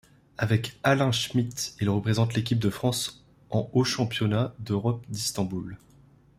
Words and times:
Avec 0.39 0.79
Alain 0.81 1.11
Schmitt, 1.11 1.75
il 1.79 1.87
représente 1.87 2.33
l'équipe 2.33 2.57
de 2.57 2.71
France 2.71 3.23
en 3.51 3.69
aux 3.71 3.83
championnats 3.83 4.55
d'Europe 4.57 5.05
d'Istanbul. 5.09 5.77